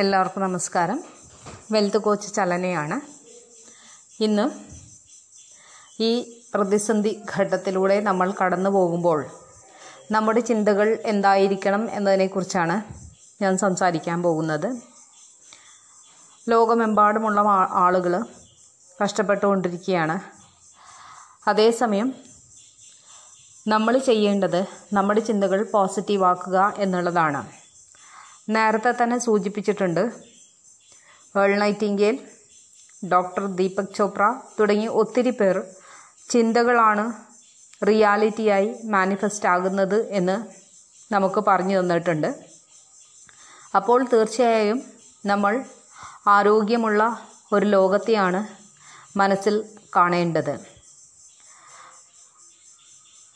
[0.00, 0.98] എല്ലാവർക്കും നമസ്കാരം.
[1.72, 2.96] Wealth coach ചലനയാണ്.
[4.20, 4.44] ഇന്ന്
[6.08, 6.10] ഈ
[6.54, 9.20] പ്രതിസന്ധി ഘട്ടത്തിലൂടെ നമ്മൾ കടന്നു പോകുമ്പോൾ
[10.14, 12.76] നമ്മുടെ ചിന്തകൾ എന്തായിരിക്കണം എന്നതിനെക്കുറിച്ചാണ്
[13.42, 14.68] ഞാൻ സംസാരിക്കാൻ പോകുന്നത്.
[16.48, 17.40] ലോകമെമ്പാടുമുള്ള
[17.84, 18.14] ആളുകൾ
[19.02, 20.20] കഷ്ടപ്പെട്ടുകൊണ്ടിരിക്കുകയാണ്.
[21.48, 22.14] അതേസമയം
[23.68, 24.60] നമ്മൾ ചെയ്യേണ്ടത്
[24.92, 27.65] നമ്മുടെ ചിന്തകൾ പോസിറ്റീവാക്കുക എന്നുള്ളതാണ്.
[28.54, 30.02] നേരത്തെ തന്നെ സൂചിപ്പിച്ചിട്ടുണ്ട്.
[31.38, 32.16] Earl Nightingale
[33.12, 35.56] doctor Deepak Chopra തുടങ്ങി ഒത്തിരി പേർ
[36.30, 37.04] ചിന്തകളാണ്
[37.86, 40.36] റിയാലിറ്റിയായി മാനിഫെസ്റ്റ് ആകുന്നത് എന്ന്
[41.12, 42.30] നമുക്ക് പറഞ്ഞു തന്നിട്ടുണ്ട്.
[43.74, 44.78] അപ്പോൾ തീർച്ചയായും
[45.26, 45.64] നമ്മൾ
[46.26, 47.02] ആരോഗ്യമുള്ള
[47.52, 48.40] ഒരു ലോകത്തെയാണ്
[49.18, 49.64] മനസ്സിൽ
[49.96, 50.54] കാണേണ്ടത്.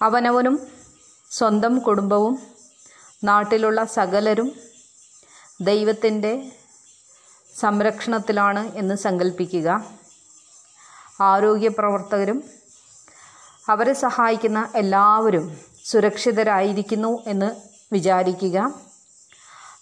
[0.03, 0.57] അവനവനും
[1.31, 2.35] സ്വന്തം കുടുംബവും
[3.25, 4.70] നാട്ടിലുള്ള സകലരും
[5.61, 6.53] ദൈവത്തിന്റെ
[7.61, 9.85] സംരക്ഷണത്തിലാണ് എന്ന് സങ്കല്പിക്കുക
[11.21, 12.45] ആരോഗ്യ പ്രവർത്തകരും
[13.69, 17.51] അവരെ സഹായിക്കുന്ന എല്ലാവരും സുരക്ഷിതരായിരിക്കുന്നു എന്ന്
[17.93, 18.73] വിചാരിക്കുക.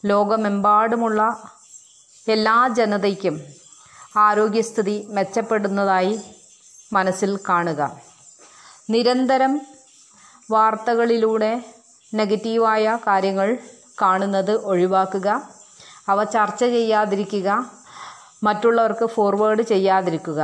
[0.04, 1.50] ലോകമെമ്പാടുമുള്ള
[2.28, 3.40] എല്ലാ ജനതയ്ക്കും
[4.16, 6.20] ആരോഗ്യസ്ഥിതി മെച്ചപ്പെടുന്നതായി
[6.92, 8.00] മനസ്സിൽ കാണുക.
[8.90, 9.60] നിരന്തരം
[10.50, 11.64] വാർത്തകളിലൂടെ
[12.14, 13.58] നെഗറ്റീവായ കാര്യങ്ങൾ
[14.02, 15.57] കാണുന്നത് ഒഴിവാക്കുക.
[16.08, 17.48] അവ ചർച്ച ചെയ്യാതിരിക്കുക
[18.42, 20.40] മറ്റുള്ളവർക്ക് ഫോർവേഡ് ചെയ്യാതിരിക്കുക.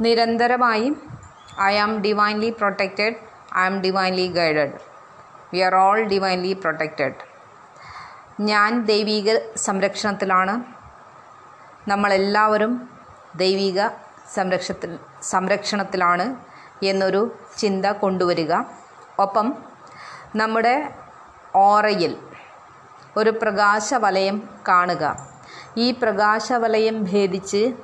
[0.00, 0.88] നിരന്തരമായി
[1.60, 3.16] I am divinely protected
[3.58, 4.76] I am divinely guided
[5.52, 7.14] we are all divinely protected
[8.40, 10.54] ഞാൻ ദൈവീക സംരക്ഷണത്തിലാണ്.
[11.90, 12.90] നമ്മളെല്ലാവരും
[13.36, 13.80] ദൈവിക
[14.34, 16.26] സംരക്ഷത്തിൽ സംരക്ഷണത്തിലാണ്
[16.82, 18.52] എന്നൊരു ചിന്ത കൊണ്ടുവരിക.
[19.20, 19.54] ഒപ്പം
[20.36, 20.94] നമ്മുടെ
[21.56, 22.16] ഓറയിൽ
[23.16, 25.28] ഒരു പ്രകാശവലയം കാണുക.
[25.76, 27.74] ഈ പ്രകാശവലയം ഭേദിച്ച്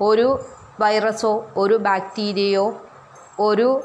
[0.00, 0.44] ഒരു
[0.80, 2.86] വൈറസോ ഒരു ബാക്ടീരിയയോ
[3.40, 3.84] ഒരു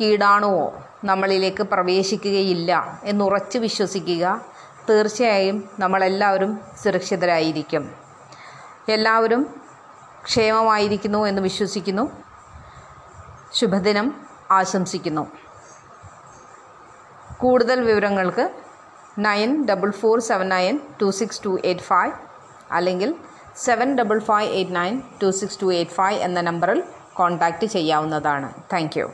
[0.00, 0.72] കീടാണുവോ
[1.04, 4.44] നമ്മളിലേക്ക് പ്രവേശിക്കുകയില്ല എന്നുറച്ച് വിശ്വസിക്കുക
[4.90, 7.94] തീർച്ചയായും നമ്മളെല്ലാവരും സുരക്ഷിതരായിരിക്കും.
[8.88, 9.60] എല്ലാവരും
[10.24, 12.10] ക്ഷേമമായിരിക്കുന്നു എന്ന് വിശ്വസിക്കുന്നു.
[13.52, 15.45] ശുഭദിനം ആശംസിക്കുന്നു.
[17.38, 18.44] കൂടുതൽ വിവരങ്ങൾക്ക്
[19.18, 22.12] nine double four seven nine two six two eight five
[22.72, 23.14] അല്ലെങ്കിൽ
[23.56, 26.82] seven double five eight nine two six two eight five എന്ന നമ്പറിൽ
[27.14, 28.54] കോൺടാക്റ്റ് ചെയ്യാവുന്നതാണ്.
[28.72, 29.10] Thank you.